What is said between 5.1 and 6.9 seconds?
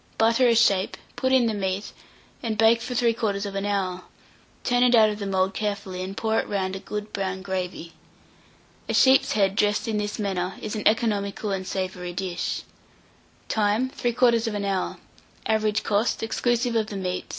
of the mould carefully, and pour round it a